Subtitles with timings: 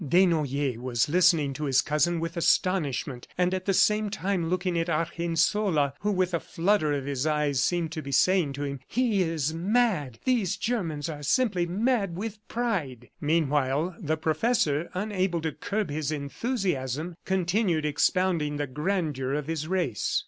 [0.01, 4.89] Desnoyers was listening to his cousin with astonishment and at the same time looking at
[4.89, 9.21] Argensola who, with a flutter of his eyes, seemed to be saying to him, "He
[9.21, 10.17] is mad!
[10.25, 17.15] These Germans are simply mad with pride." Meanwhile, the professor, unable to curb his enthusiasm,
[17.23, 20.19] continued expounding the grandeur of his race.